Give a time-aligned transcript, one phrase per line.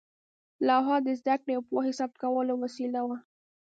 [0.67, 3.17] لوحه د زده کړې او پوهې ثبت کولو وسیله وه.